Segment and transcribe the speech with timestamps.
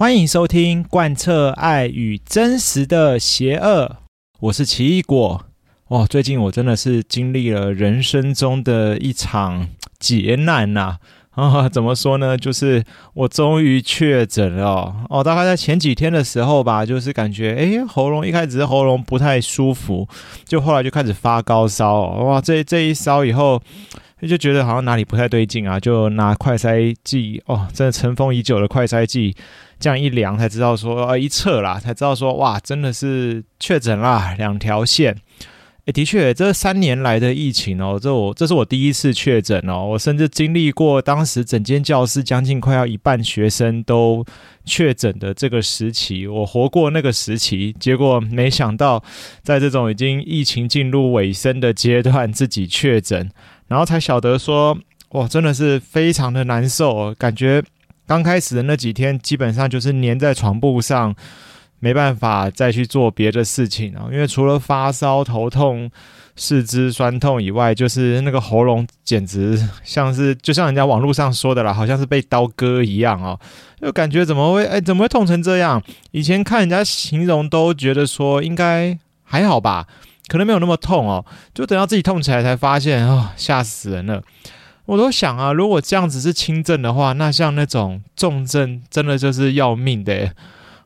[0.00, 3.98] 欢迎收听贯彻爱与真实的邪恶，
[4.40, 5.44] 我是奇异果。
[5.88, 9.68] 哇，最近我真的是经历了人生中的一场
[9.98, 10.96] 劫难呐！
[11.32, 12.34] 啊，怎么说呢？
[12.34, 12.82] 就是
[13.12, 15.22] 我终于确诊了哦。
[15.22, 20.08] 大概在前几天的时候吧，就是感觉诶，喉咙一开始是喉咙不太舒服，
[20.46, 22.24] 就后来就开始发高烧哦。
[22.24, 23.60] 哇，这这一烧以后。
[24.28, 29.34] 就觉得好像哪里不太对劲啊，就拿快筛剂哦，真的尘封已久的快筛剂，
[29.80, 35.16] 这样一量才知道说，呃，一测啦才知道说，哇，真的是确诊啦，两条线。
[35.86, 44.22] 诶，的确，这三年来的疫情哦，这我这是我第一次确诊哦，我甚至经历过当时整间教室将近快要一半学生都
[44.66, 49.02] 确诊的这个时期，我活过那个时期，结果没想到
[49.42, 53.30] 在这种已经疫情进入尾声的阶段，自己确诊。
[53.68, 54.76] 然后才晓得说，
[55.12, 57.64] 哇，真的是非常的难受，感觉
[58.10, 61.14] 刚开始的那几天，基本上就是黏在床铺上，
[61.78, 64.08] 没办法再去做别的事情啊。
[64.10, 65.88] 因为除了发烧、头痛、
[66.34, 73.38] 四肢酸痛以外，就是那个喉咙简直像是，就像人家网络上说的啦，好像是被刀割一样哦，
[73.80, 75.80] 就感觉怎么会，哎，怎么会痛成这样？
[76.10, 79.86] 以前看人家形容都觉得说应该还好吧。
[80.26, 84.20] 可能没有那么痛哦，就等到自己痛起来才发现，哦，吓死人了！
[84.90, 90.32] 我都想啊，如果这样子是轻症的话，那像那种重症，真的就是要命的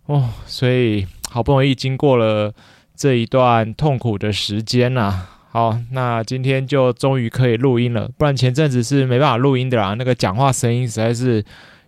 [0.04, 0.28] 哦。
[0.44, 2.52] 所以好不容易经过了
[2.94, 11.42] 这一段痛苦的时间呐，啊，好，那今天就终于可以录音了，不然前阵子是没办法录音的啦，那个讲话声音实在是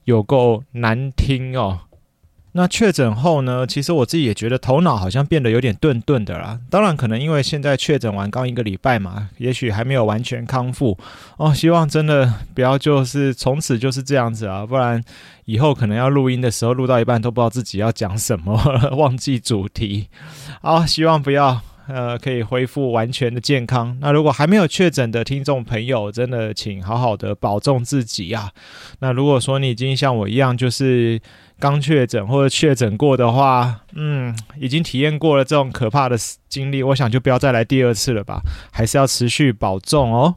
[0.04, 1.80] 有够难听哦。
[2.56, 6.58] 那确诊后呢，其实我自己也觉得头脑好像变得有点钝钝的啦。
[6.70, 10.98] 当然，可能因为现在确诊完刚一个礼拜嘛，也许还没有完全康复
[11.36, 11.54] 哦。
[11.54, 15.04] 希望真的不要就是从此就是这样子啊，不然
[15.44, 18.58] 以后可能要录音的时候录到一半都不知道自己要讲什么，
[18.96, 20.08] 忘记主题。
[20.62, 21.60] 好，希望不要。
[21.88, 23.96] 呃，可以恢复完全的健康。
[24.00, 28.50] 那如果还没有确诊的听众朋友，真的请好好的保重自己啊。
[29.00, 31.20] 那如果说你已经像我一样，就是
[31.58, 36.16] 刚确诊或者确诊过的话，嗯，已经体验过了这种可怕的
[36.48, 38.42] 经历，我想就不要再来第二次了吧。
[38.72, 40.36] 还是要持续保重哦。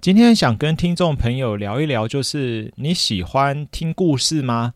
[0.00, 4.72] 今天想跟听众朋友聊一聊，就是你喜欢听故事吗？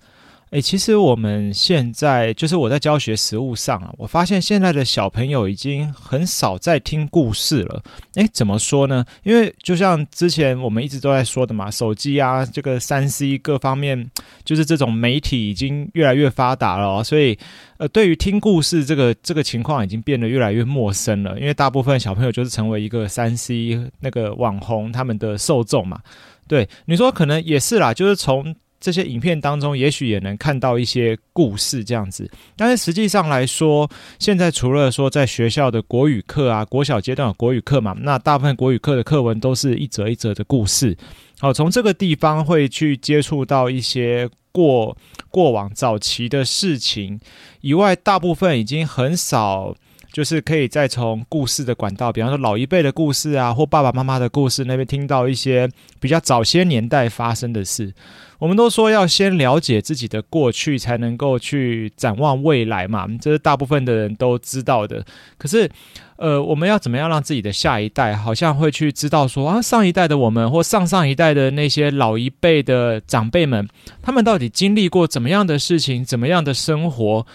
[0.54, 7.82] 诶，其实我们现在就是我在教学实务上啊，我发现现在的小朋友已经很少在听故事了。
[8.14, 9.04] 诶，怎么说呢？
[9.24, 14.08] 因为就像之前我们一直都在说的嘛，手机啊，这个三 C 各方面，
[14.44, 17.36] 就是这种媒体已经越来越发达了，所以
[17.78, 21.36] 呃，对于听故事这个这个情况已经变得越来越陌生了。
[21.36, 25.98] 因为大部分小朋友就是成为一个三 C 那个网红他们的受众嘛。
[26.46, 28.54] 对，你说可能也是啦，就是从。
[28.84, 40.94] 这些影片当中，也许也能看到一些故事这样子，但是实际上来说，现在除了说在学校的国语课啊，国小阶段的国语课嘛，那大部分国语课的课文都是一则一则的故事。
[41.38, 44.94] 好，从这个地方会去接触到一些过
[45.30, 47.18] 过往早期的事情
[47.62, 49.74] 以外，大部分已经很少。
[50.14, 57.92] 就是可以再从故事的管道，比方说老一辈的故事啊，或爸爸妈妈的故事那边听到一些比较早些年代发生的事。
[58.38, 65.04] 我们都说要先了解自己的过去，才能够去展望未来嘛，这是大部分的人都知道的。
[65.36, 65.68] 可是，
[66.14, 73.66] 呃，我们要怎么样让自己的下一代好像会去知道说啊，上一代的我们或上上一代的那些老一辈的长辈们，
[74.00, 77.26] 他们到底经历过怎么样的事情，怎么样的生活？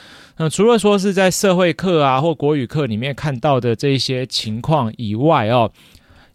[0.42, 5.70] 那除了说是在社会课啊或国语课里面看到的这些情况以外哦，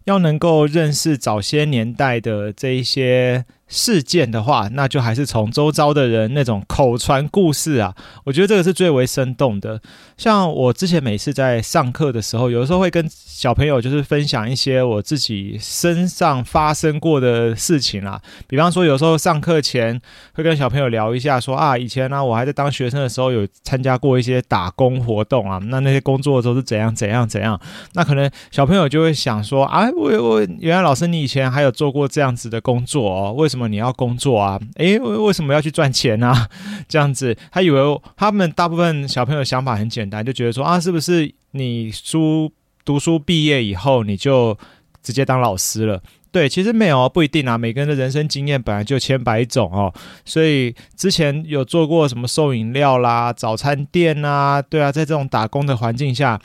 [0.03, 3.45] 要能够认识早些年代的这一些。
[3.67, 9.81] 事件的话，那就还是从周遭的人那种口传故事啊，我觉得这个是最为生动的。
[10.17, 18.21] 像我之前每次在上课的时候，有的时候会跟小朋友就是分享一些我自己身上发生过的事情啊。
[18.47, 19.99] 比方说，有时候上课前
[20.35, 25.59] 会跟小朋友聊一下说，啊，以前呢、我还在当学生的时候，有参加过一些打工活动啊。
[25.63, 27.59] 那那些工作都是怎样怎样怎样。
[27.93, 33.54] 那可能小朋友就会想说，啊，我我原来老师你以前还有做过这样子的工作哦，为什？
[33.55, 34.59] 什么你要工作啊？
[34.75, 36.47] 诶，为为什么要去赚钱啊？
[36.87, 42.51] 这样子，他以为他们大部分小朋友想法很简单，就觉得说啊，是不是你书
[42.83, 44.57] 读书毕业以后你就
[45.01, 46.01] 直接当老师了？
[46.31, 47.57] 对，其实没有，不一定啊。
[47.57, 49.93] 每个人的人生经验本来就千百种哦，
[50.25, 56.37] 所以之前有做过什么送饮料啦、早餐店啊，对啊，在这种打工的环境下。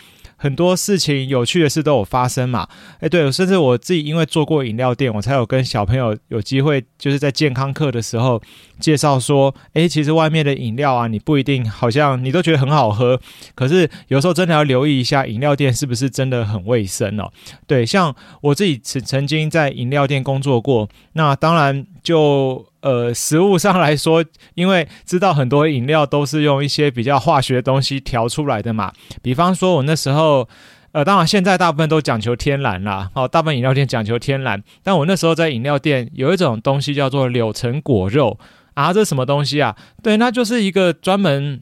[0.42, 2.66] 很多事情有趣的事都有发生嘛。
[3.00, 8.40] 哎，对，甚至我自己因为做过饮料店，我才有跟小朋友有机会，就是在健康课的时候
[8.78, 13.20] 介绍说，哎，其实外面的饮料啊，你不一定好像你都觉得很好喝，
[13.54, 17.30] 可是有时候真的要留意一下饮料店是不是真的很卫生哦。
[17.66, 22.66] 对，像我自己曾曾经在饮料店工作过，那当然就。
[22.82, 24.24] 呃，食物上来说，
[24.54, 28.90] 因为知道很多饮料都是用一些比较化学的东西调出来的嘛。
[29.20, 30.48] 比方说，我那时候，
[30.92, 34.64] 呃，当然现在大部分都讲求天然啦，哦，大部分饮料店讲求天然。
[34.82, 38.38] 但我那时候在饮料店有一种东西叫做柳橙果肉
[38.72, 39.76] 啊，这是什么东西啊？
[40.02, 41.60] 对，那就是一个专门。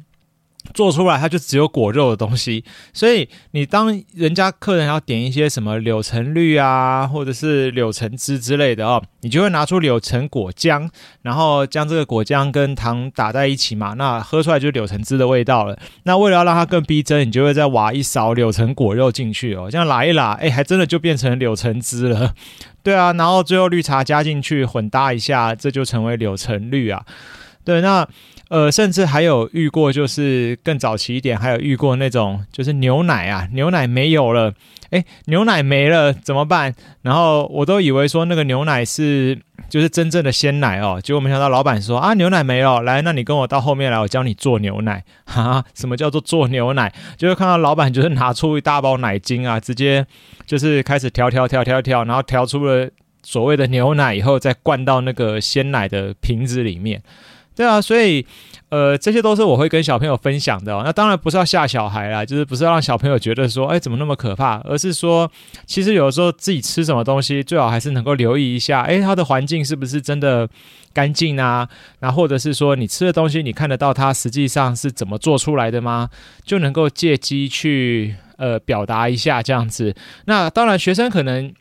[0.75, 10.89] 做出来它就只有果肉的东西，所以你当人家客人要点一些什么柳橙绿啊，或者是柳橙汁之类的哦，你就会拿出柳橙果浆，
[11.23, 15.79] 然后将这个果浆跟糖打在一起嘛，那喝出来就是柳橙汁的味道了。
[16.05, 22.35] 那为了要让它更逼真，你就会再挖一勺柳橙果肉进去哦，这样拉一拉，哎，还真的就变成柳橙汁了。
[22.83, 27.05] 对啊，然后最后绿茶加进去混搭一下，这就成为柳橙绿啊。
[27.69, 28.09] 对，那。
[28.51, 34.55] 呃，甚至还有遇过，就是更早期一点，还有遇过那种，就是牛奶啊，牛奶没有了，
[34.89, 36.75] 诶，牛奶没了怎么办？
[37.03, 39.39] 然后我都以为说那个牛奶是
[39.69, 45.05] 就是真正的鲜奶哦，结果没想到老板说啊，牛奶没了，来，那你跟我到后面来，我教你做牛奶。
[45.29, 46.91] 哈哈，什么叫做做牛奶？
[47.19, 50.07] 就会看到老板就是拿出一大包奶精啊，直接
[50.47, 52.89] 就是开始调调调调调，然后调出了
[53.23, 57.03] 所谓的牛奶以后，再灌到那个鲜奶的瓶子里面。
[57.59, 58.25] 对啊，所以，
[58.69, 60.81] 呃，这些都是我会跟小朋友分享的。
[60.85, 64.61] 那当然不是要吓小孩啦，就是不是要让小朋友觉得说，哎，怎么那么可怕？
[64.61, 65.29] 而是说，
[65.67, 70.49] 其实有的时候自己吃什么东西，最好还是能够留意一下，哎，它的环境是不是真的
[70.93, 71.69] 干净啊？
[71.99, 76.09] 那或者是说，你吃的东西，你看得到它实际上是怎么做出来的吗？
[76.45, 79.93] 就能够借机去呃表达一下这样子。
[80.27, 81.53] 那当然，学生可能。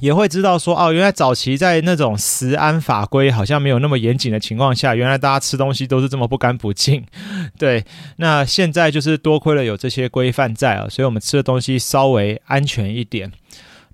[0.00, 7.04] 也会知道说哦，原来早期在那种食安法规好像没有那么严谨的情况下，原来大家吃东西都是这么不干不净。
[7.58, 7.84] 对，
[8.16, 13.30] 那现在就是多亏了有这些规范在啊，所以我们吃的东西稍微安全一点。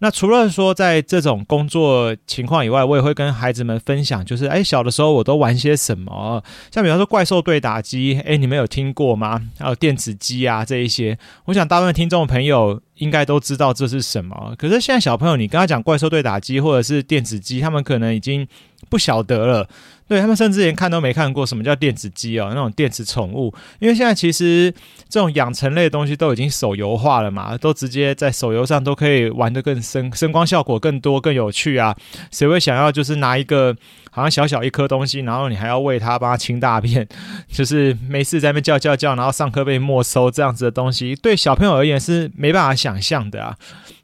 [0.02, 6.42] 那除了说在这种工作情况以外，我也会跟孩子们分享，就是哎，小的时候我都玩些什么？
[6.72, 9.42] 像比方说怪兽对打机，哎，你们有听过吗？
[9.58, 14.54] 还有电子机啊这一些，我想大部分听众朋友应该都知道这是什么。
[14.56, 18.46] 可是现在小朋友，你跟他讲怪兽对打机或者是电子机，他们可能已经
[18.88, 19.68] 不晓得了。
[20.08, 23.54] 对，他们甚至连看都没看过什么叫电子鸡哦，那种电子宠物。
[23.78, 24.74] 因为现在其实
[25.08, 31.96] 这种养成类的东西都已经手游化了嘛，都直接在手游上都可以玩得更深声光效果更多更有趣啊。
[32.32, 33.72] 谁会想要就是拿一个
[34.10, 37.06] 好像小小一颗东西，然后你还要喂它帮它清大便，
[37.46, 43.56] 就是没事在那边叫叫叫，然后上课被没收这样子的东西，对小朋友而言是没办法想象的啊。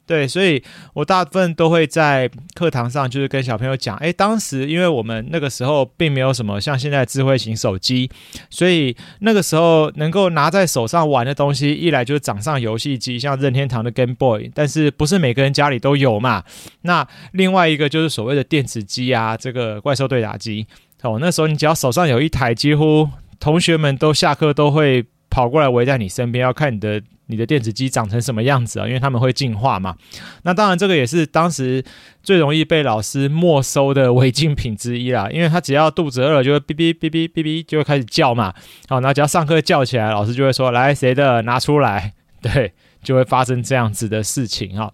[0.07, 0.63] 对，所以
[0.93, 8.09] 我大部分都会在课堂上，就是跟小朋友讲，哎，当时因为我们那个时候并没有什么像现在智慧型手机，
[8.49, 16.45] 所以那个时候能够拿在手上玩的东西，一来就是掌上游戏机，像任天堂的 Game Boy，但是不是每个人家里都有嘛。
[16.83, 20.65] 那另外一个就是所谓的电子机啊，这个怪兽对打机，
[21.01, 23.09] 哦，那时候你只要手上有一台，几乎
[23.41, 27.03] 同学们都下课都会跑过来围在你身边，要看你的。
[27.27, 28.87] 你的电子鸡长成什么样子啊？
[28.87, 29.95] 因为它们会进化嘛。
[30.43, 31.83] 那当然，这个也是当时
[32.23, 35.29] 最容易被老师没收的违禁品之一啦。
[35.31, 38.53] 因为他只要肚子饿了，就会哔哔哔哔哔哔，就会开始叫嘛。
[38.87, 44.91] 好，那只要上课叫起来，老师就会说：“来，谁的拿出来。”对，就会发生这样子的事情啊。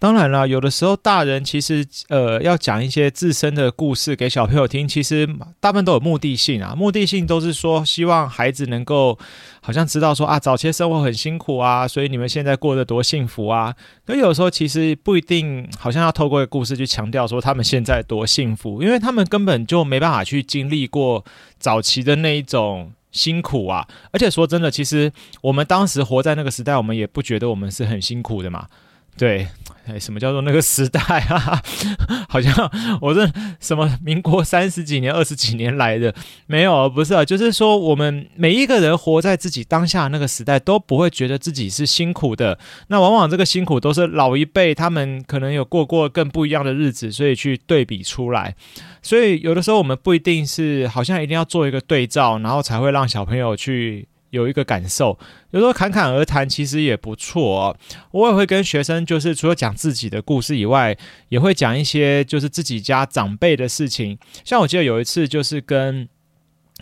[0.00, 5.28] 当然了，有的时候大人其实呃要讲一些自身的故事给小朋友听，其实
[5.58, 6.72] 大部分都有目的性啊。
[6.76, 9.18] 目的性都是说希望孩子能够
[9.60, 13.74] 好像知道说啊，早期生活很辛苦啊，所以你们现在过得多幸福啊。
[14.06, 21.24] 可有时候其实不一定，好像要透过一个故事去强调说他们现在多幸福，因为他们根本就没办法去经历过
[21.58, 23.84] 早期的那一种辛苦啊。
[24.12, 25.12] 而且说真的，其实
[25.42, 28.68] 我们当时活在那个时代，我们也不觉得我们是很辛苦的嘛。
[29.16, 29.48] 对。
[29.88, 31.62] 哎，什么叫做那个时代啊？
[32.28, 32.52] 好像
[33.00, 33.30] 我是
[33.60, 36.14] 什么民国三十几年、二十几年来的，
[36.46, 42.58] 没有，不是啊，就是说我们每一个人活在自己当下那个时代，都不会觉得自己是辛苦的。
[42.88, 48.54] 那往往这个辛苦都是老一辈他们可能有过过更不一样的日子，所以去对比出来。
[49.02, 54.06] 所以有的时候我们不一定是好像一定要做一个对照，然后才会让小朋友去。
[54.30, 55.18] 有一个感受，
[55.50, 57.76] 有时候侃侃而谈其实也不错哦。
[58.10, 60.96] 我也会跟学生，就是除了讲自己的故事以外，
[61.28, 64.18] 也会讲一些就是自己家长辈的事情。
[64.44, 66.08] 像我记得有一次，就是跟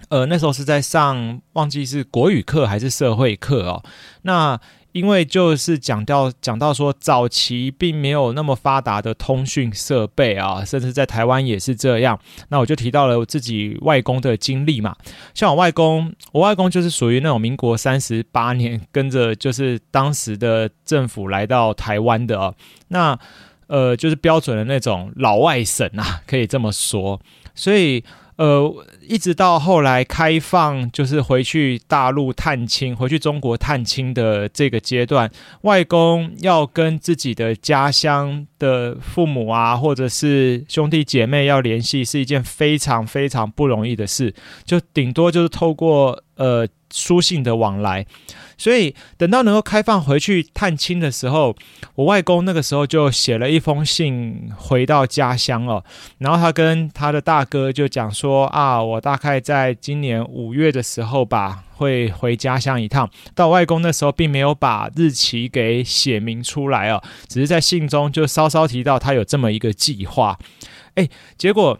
[0.08, 3.82] 呃那时候是在上忘记是国语课还是社会课哦。
[4.22, 4.60] 那
[4.96, 12.18] 因为就是讲到讲到说，早期并没有那么发达的通讯设备啊，甚至在台湾也是这样。
[12.48, 14.96] 那我就提到了我自己外公的经历嘛，
[15.34, 22.54] 像我外公，我外公就是属于那种民国三十八年跟着就是当时的政府来到台湾的，
[22.88, 23.18] 那
[23.66, 27.20] 呃就是标准的那种老外省啊，可以这么说，
[27.54, 28.02] 所以。
[28.36, 35.30] 呃，一直到后来开放，就是回去大陆探亲、回去中国探亲的这个阶段，
[35.62, 48.04] 外公要跟自己的家乡的父母啊，或者是兄弟姐妹要联系，是一件非常非常不容易的事，就顶多就是透过呃书信的往来。
[48.58, 51.54] 所以等到能够开放回去探亲的时候，
[51.94, 55.84] 我外公那个时候就写了一封信回到家乡了。
[56.18, 63.10] 然后他跟他的大哥就讲说啊，我大概在今年五月的时候吧，会回家乡一趟。
[63.34, 70.38] 到外公那时候并没有把日期给写明出来哦，只是在信中就稍稍提到他有这么一个计划。
[70.94, 71.78] 哎，结果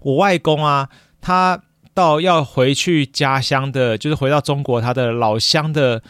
[0.00, 0.88] 我外公啊，
[1.20, 1.62] 他。
[1.94, 6.02] 到要回去家乡的，就是回到中国他的老乡的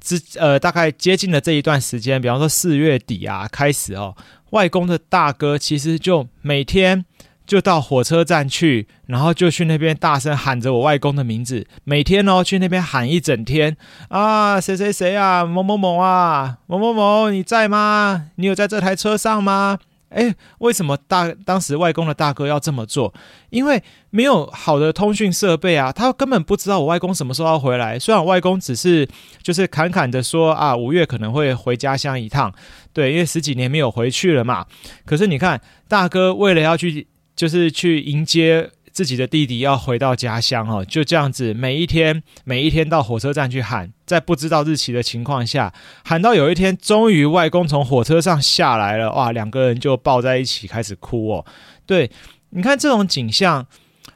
[0.00, 4.16] 之呃，大概接近了这一段时间，比方说四月底啊开始哦，
[4.50, 7.04] 外公的大哥其实就每天
[7.44, 13.76] 就到火车站去，然后就去那边大声喊着我外公的名字，每天哦去那边喊一整天
[14.08, 18.28] 啊，谁谁谁啊，某某某啊，某某某，你在吗？
[18.36, 19.78] 你有在这台车上吗？
[20.14, 23.12] 哎，为什么大当时外公的大哥要这么做？
[23.50, 27.98] 因为没有好的通讯设备啊，他根本不知道我外公什么时候要回来。
[27.98, 29.08] 虽然我外公只是
[29.42, 32.52] 就是侃侃的说啊，五月可能会回家乡一趟，
[32.92, 34.66] 对，因为十几年没有回去了嘛。
[35.04, 38.70] 可是你看，大哥为了要去，就是去迎接。
[38.92, 45.72] 自己的弟弟要回到家乡哦，就这样子，每一天每一天到火车站去喊，在不知道日期的情况下，
[46.04, 51.46] 喊到有一天，终于外公从火车上下来了，哇，两个人就抱在一起开始哭哦。
[51.86, 52.10] 对，
[52.50, 53.66] 你看这种景象。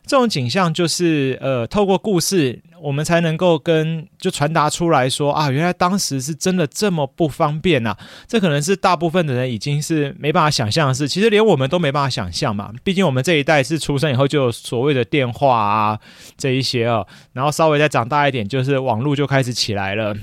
[0.07, 7.99] 这种景象就是，呃，透过故事，我们才能够跟就传达出来说啊，原来当时是真的这么不方便呐、啊。
[8.29, 12.73] 这可能是大部分的人已经是没办法想象的事，其实连我们都没办法想象嘛。
[12.85, 15.99] 毕竟我们这一代是出生以后就所谓的电话啊
[16.39, 20.17] 这一些哦，然后稍微再长大一点，就是网络就开始起来了。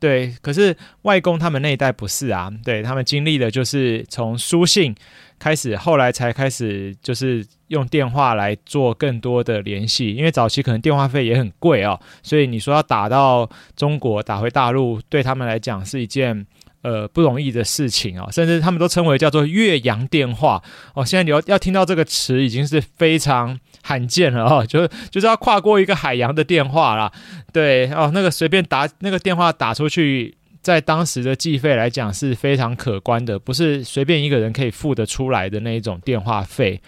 [0.00, 4.94] 对，可是外公他们那一代不是啊，对，他们经历的就是从书信
[5.38, 16.46] 开始，后来才开始就是用电话来做更多的联系，因为早期可能电话费也很贵哦，所以你说要打到中国，打回大陆，对他们来讲是一件
[16.82, 20.62] 呃不容易的事情哦，甚至他们都称为叫做越洋电话
[20.94, 21.04] 哦。
[21.04, 23.58] 现在你要要听到这个词已经是非常。
[23.80, 27.10] 罕见了哦， 就是就是要跨过一个海洋的电话啦，
[27.54, 30.36] 对哦，那个随便打那个电话打出去，
[30.68, 36.78] 在当时的计费来讲是非常可观的，不是随便一个人可以付得出来的那一种电话费。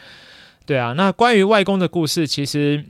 [0.67, 2.85] 对啊，那关于外公的故事，其实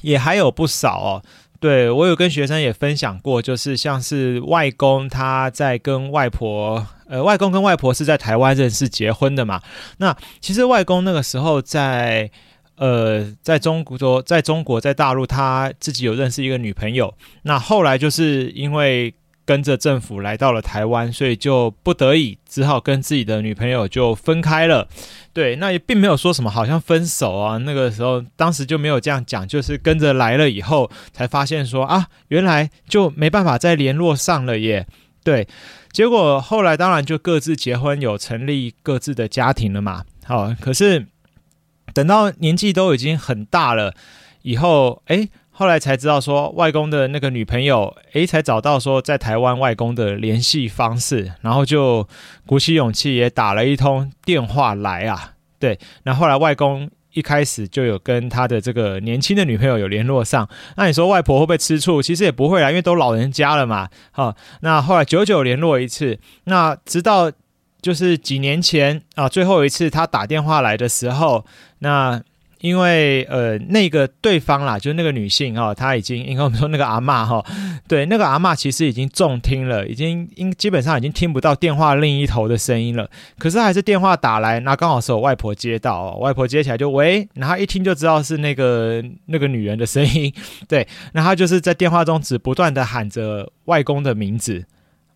[0.00, 1.22] 也还有不少哦。
[1.60, 9.60] 对，我有跟学生也分享过，就是像是外公他在跟外婆，呃，外公跟外婆是在台湾认识结婚的嘛。
[9.98, 12.30] 那其实外公那个时候在。
[12.76, 17.14] 呃，在中国，在中国，在大陆，他自己有认识一个女朋友。
[17.42, 24.88] 那后来就是因为跟着政府来到了台湾，所以就不得已只好跟自己的女朋友就分开了。
[25.32, 27.56] 对，那也并没有说什么好像分手啊。
[27.58, 34.86] 那个时候，当时就没有这样讲，就是跟着来了以后，才发现说啊，原来就没办法再联络上了耶。
[35.22, 35.48] 对，
[35.92, 40.04] 结果后来当然就各自结婚，有成立各自的家庭了嘛。
[40.24, 41.06] 好，可是。
[41.92, 43.94] 等到年纪都已经很大了
[44.42, 52.06] 以后，哎，后来才知道说外公的那个女朋友，哎，才找到说在台湾外公的联系方式，然后就
[52.44, 55.34] 鼓起勇气也打了一通电话来啊。
[55.60, 60.48] 对，那后来外公一开始就有跟他的这个年轻的女朋友有联络上。
[60.76, 62.02] 那你说外婆会不会吃醋？
[62.02, 63.88] 其实也不会啦，因为都老人家了嘛。
[64.10, 67.30] 好，那后来久久联络一次，那直到。
[67.84, 71.44] 就是几年前啊，最后一次他打电话来的时候，
[71.80, 72.18] 那
[72.64, 77.44] 因为呃那个对方啦，就是那个女性哈，她已经应该我们说那个阿嬷哈，
[77.86, 83.06] 对，那个阿嬷其实已经重听了，已经应基本上已经听不到电话另一头的声音了。
[83.38, 90.32] 可是还是电话打来，那刚好是我外婆接到，外婆接起来就喂，然后一听就知道是那个那个女人的声音，
[90.66, 94.64] 对，那她就是在电话中只不断的喊着外公的名字。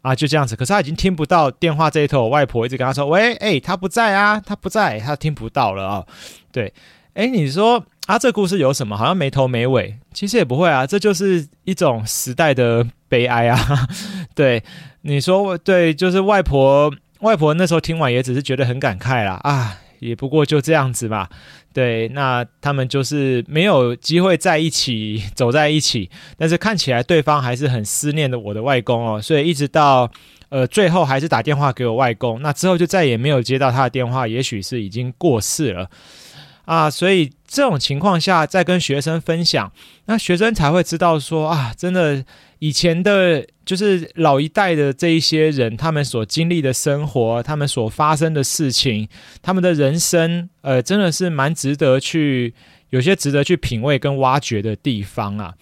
[0.00, 6.07] 啊，就这样子，可是他已经听不到电话这一头，我外婆一直跟他说：“喂，哎、欸，他不在啊，他不在，他听不到了啊、哦。”
[6.52, 6.73] 对，
[7.19, 8.97] 哎，你说啊，这故事有什么？
[8.97, 13.59] 好像没头没尾，其实也不会啊，这就是一种时代的悲哀啊。
[14.37, 14.63] 对，
[15.03, 21.29] 你说对，就是外婆，外婆那时候听完也只是觉得很感慨啦，啊，也不过就这样子吧。
[21.73, 30.09] 对，那他们就是没有机会在一起走在一起，但是看起来对方还是很思念的我的外公哦，所以一直到
[30.51, 35.91] 呃最后还是打电话给我外公，那之后就再也没有接到他的电话，也许是已经过世了。
[36.69, 39.73] 啊，所以这种情况下再跟学生分享，
[40.05, 42.23] 那学生才会知道说啊，真的
[42.59, 49.09] 以前的，就是老一代的这一些人，他们所经历的生活，他们所发生的事情，
[49.41, 52.53] 他们的人生，呃，真的是蛮值得去，
[52.91, 55.55] 有些值得去品味跟挖掘的地方啊。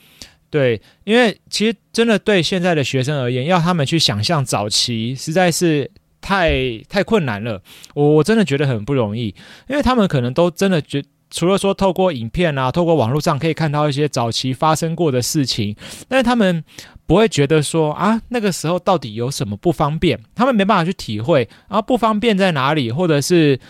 [0.51, 5.89] 对，因为其实真的对现在的学生而言，要他们去想象早期，实在是。
[6.27, 7.63] 太太困难了，
[7.95, 9.33] 我我真的觉得很不容易，
[9.69, 15.77] 因为他们可能都真的觉，除了说透过影片啊，透过网络上可以看到一些早期发生过的事情，
[16.09, 16.65] 但是他们
[17.07, 23.61] 不会觉得说啊，那个时候到底有什么不方便，他们没办法去体会，啊，不方便在哪里，或者是。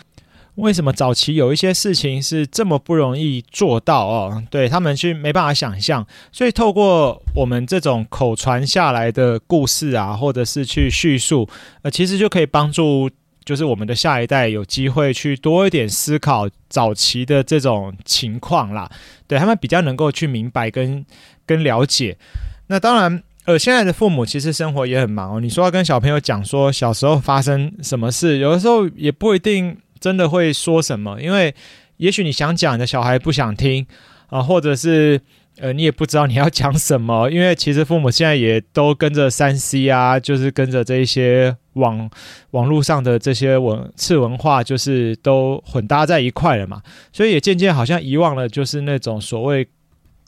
[0.57, 4.43] 为什么早期有一些事情是这么不容易做到哦？
[4.49, 11.47] 对，他们去没办法想象，所以透过我们这种口传下来的故事啊，或者是去叙述，
[11.83, 13.07] 呃，其实就可以帮助，
[13.45, 18.89] 就是我们的下一代有机会去多一点思考早期的这种情况啦。
[19.27, 21.05] 对，他们比较能够去明白跟
[21.45, 22.17] 跟了解。
[22.65, 25.39] 那当然，呃，现在的父母其实生活也很忙哦。
[25.39, 29.77] 你说要跟小朋友讲说小时候发生什么事，有的时候也不一定。
[29.99, 31.21] 真的会说什么？
[31.21, 31.53] 因为
[31.97, 33.85] 也许你想讲，你的小孩不想听
[34.27, 35.19] 啊，或者是
[35.59, 37.29] 呃，你也不知道你要讲什么。
[37.31, 42.09] 因为其实父母现在也都跟着三 C 啊，就是跟着这一些网
[42.51, 46.83] 网络上的这些文次文化，就是都混搭在一块了嘛。
[47.11, 49.67] 所以也渐渐好像遗忘了，就是那种所谓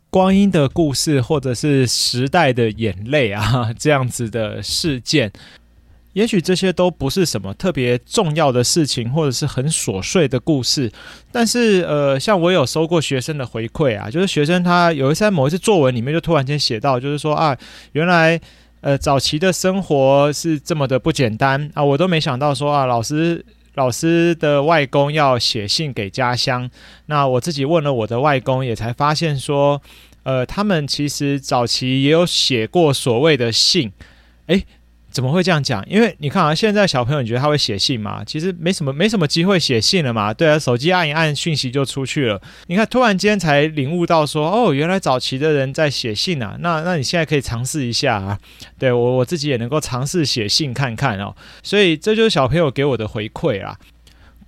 [0.09, 5.31] 光阴的故事，或者是时代的眼泪啊，这样子的事件。
[6.13, 10.91] 也许这些都不是什么特别重要的事情，或者是很琐碎的故事，
[11.31, 17.55] 但是呃，像我有收过学生的回馈啊，就是学生他有一次在某一次作文里面就突然间写到，就是说啊，
[17.91, 18.41] 原来
[18.81, 23.45] 呃早期的生活是这么的不简单啊，我都没想到说啊，老师
[23.75, 26.69] 老师的外公要写信给家乡，
[27.05, 29.79] 那我自己问了我的外公，也才发现说，
[30.23, 33.91] 呃，他们其实早期也有写过所谓的信，
[34.47, 34.65] 诶。
[35.11, 35.83] 怎么会这样讲？
[35.89, 38.23] 因为你看啊，现在小朋友你觉得他会写信吗？
[38.23, 40.33] 其实没什么，没什么机会写信了嘛。
[40.33, 42.39] 对啊，手机按一按，讯息就出去了。
[42.67, 46.55] 你看，突然间才领悟到说，哦，原来早期的人在写信啊。
[46.59, 48.37] 那那你现在可以尝试一下啊。
[48.77, 51.35] 对，我我自己也能够尝试写信看看哦。
[51.63, 53.77] 所以这就是小朋友给我的回馈啦。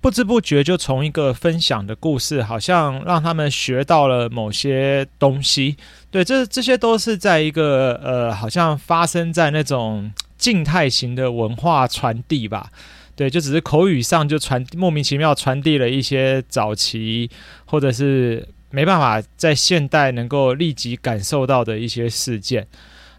[0.00, 5.76] 不知不觉就从一个分享的故事，好像让他们学到了某些东西。
[6.10, 10.12] 对，这这些都是在一个呃，好像发生在那种。
[10.42, 12.68] 静态型的文化传递吧，
[13.14, 17.30] 对，就只是口语上就传莫名其妙传递了一些早期
[17.64, 22.66] 或者是没办法在现代能够立即感受到的一些事件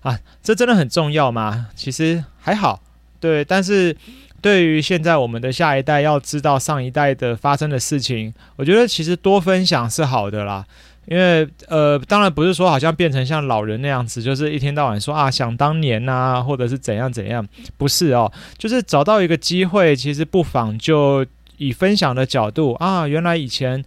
[0.01, 1.69] 啊，这真的很重要吗？
[1.75, 2.81] 其实还好，
[3.21, 3.95] 对，但是
[4.41, 10.65] 对于现在我们的下一代要知道上一代的发生的事情，我觉得其实多分享是好的啦。
[11.05, 17.45] 因为呃，当然不是说好像变成像老人那样子，就是一天到晚说啊想当年啊，或者是怎样怎样，
[17.77, 21.25] 不是哦，就是找到一个机会，其实不妨就
[21.57, 23.83] 以分享的角度啊，原来以前，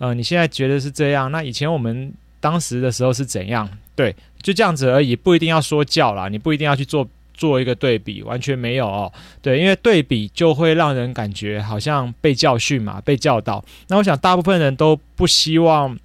[0.00, 3.68] 呃，你现在觉得是这样，那以前我们当时的时候是怎样？
[3.94, 13.64] 对，就这样子而已，不一定要说教啦，你不一定要去做做一个对比，完全没有哦，对，因为对比就会让人感觉好像被教训嘛，被教导。
[13.86, 15.96] 那我想大部分人都不希望。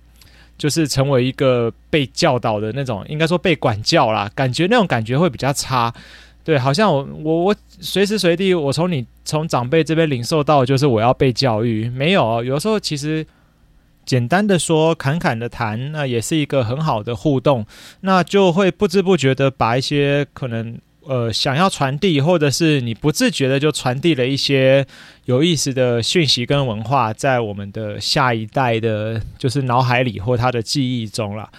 [0.62, 5.92] 就是成为一个被教导的那种，应该说被管教啦，感觉那种感觉会比较差。
[6.44, 11.90] 对，好像我我我随时随地，我从你从长辈这边领受到，就是我要被教育。
[11.90, 13.26] 没有，有时候其实
[14.06, 17.66] 简单的说，侃侃的谈，那也是一个很好的互动，
[18.02, 20.78] 那就会不知不觉的把一些可能。
[21.06, 24.86] 呃，想要传递，或者是你不自觉的就传递了一些
[25.26, 31.50] 有意思的讯息跟文化，在我们的下一代的，就是脑海里或他的记忆中了。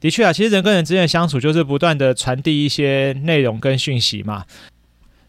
[0.00, 4.44] 的确啊，其实人跟人之间的相处，就是不断的传递一些内容跟讯息嘛。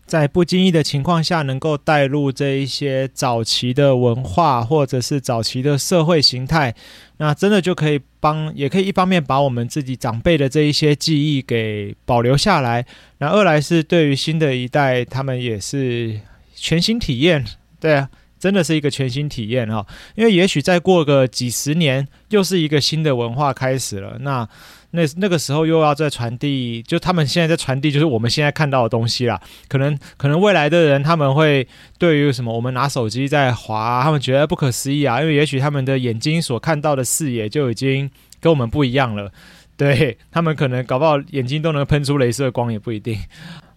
[0.06, 6.76] 在不经意的情况下，能够带入这一些早期的文化，或者是早期的社会形态，
[7.18, 12.86] 那真的就可以帮，也可以一方面把我们自己长辈的这一些记忆给保留下来，
[13.18, 16.20] 那二来是对于新的一代，他们也是
[16.54, 17.44] 全新体验，
[17.80, 18.08] 对啊，
[18.40, 24.48] 真的是一个全新体验哈，因为也许再过个几十年，又是一个新的文化开始了，那。
[24.96, 29.40] 那那个时候又要再传递，就他们现在在传递，就是我们现在看到的东西啦。
[29.68, 31.68] 可能可能未来的人他们会
[32.00, 39.32] 对于什么我们拿手机在滑，他们觉得不可思议啊，因为也许他们的眼睛所看到的视野就已经跟我们不一样了。
[39.78, 43.20] 对，他们可能搞不好眼睛都能喷出镭射光，也不一定。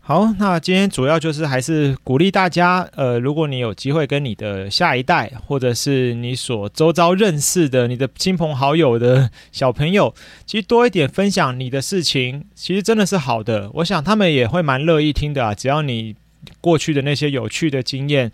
[0.09, 10.15] 好，那今天主要就是还是鼓励大家，呃，如果你有机会跟你的下一代，或者是你所周遭认识的你的亲朋好友的小朋友，
[10.47, 13.71] 其实多一点分享你的事情，其实真的是好的。
[13.75, 16.17] 我想他们也会蛮乐意听的啊，只要你
[16.63, 18.33] 过去的那些有趣的经验，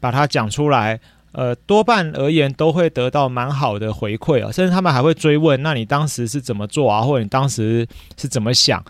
[0.00, 1.00] 把它讲出来，
[1.32, 8.84] 呃，多半而言都会得到蛮好的回馈啊，甚至他们还会追问，那你当时是怎么做啊，或者你当时是怎么想？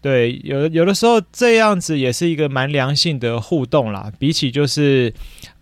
[0.00, 4.12] 对，有有的时候这样子也是一个蛮良性的互动啦。
[4.16, 5.12] 比起就是，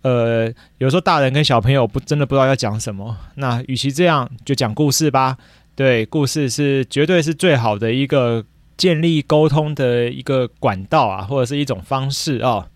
[0.03, 5.37] 呃，有时候大人跟小朋友不真的不知道要讲什么，那与其这样，就讲故事吧。
[5.75, 8.45] 对，故事是绝对是最好的一个
[8.77, 12.67] 建立沟通的一个管道啊，或者是一种方式啊、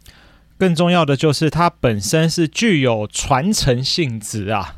[0.58, 4.78] 更重要的就是它本身是具有传承性质啊。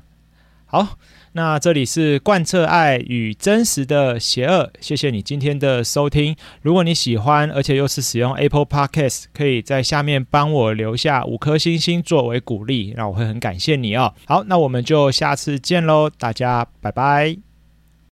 [0.65, 0.97] 好。
[1.35, 6.35] 那这里是贯彻爱与真实的邪恶，谢谢你今天的收听。
[6.61, 14.13] 如果你喜欢，而且又是使用 Apple Podcast，可以在下面帮我留下五颗星星作为鼓励，那我会很感谢你哦。
[14.25, 17.52] 好，那我们就下次见喽，大家拜拜。